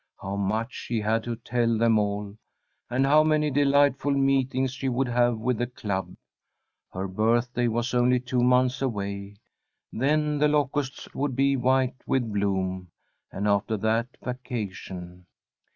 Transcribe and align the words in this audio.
How 0.19 0.35
much 0.35 0.73
she 0.73 0.99
had 0.99 1.23
to 1.25 1.35
tell 1.35 1.77
them 1.77 1.99
all, 1.99 2.35
and 2.89 3.05
how 3.05 3.21
many 3.23 3.51
delightful 3.51 4.13
meetings 4.13 4.71
she 4.73 4.89
would 4.89 5.07
have 5.07 5.37
with 5.37 5.59
the 5.59 5.67
club! 5.67 6.15
Her 6.91 7.07
birthday 7.07 7.67
was 7.67 7.93
only 7.93 8.19
two 8.19 8.39
months 8.41 8.81
away. 8.81 9.35
Then 9.93 10.39
the 10.39 10.47
locusts 10.47 11.13
would 11.13 11.35
be 11.35 11.55
white 11.55 11.97
with 12.07 12.33
bloom, 12.33 12.89
and 13.31 13.47
after 13.47 13.77
that 13.77 14.07
vacation. 14.23 15.27